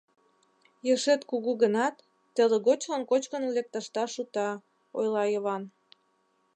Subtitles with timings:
[0.93, 1.95] —Ешет кугу гынат,
[2.35, 4.49] телыгочлан кочкын лекташда шута,—
[4.99, 5.63] ойла Йыван.